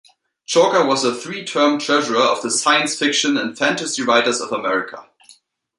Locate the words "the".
2.41-2.49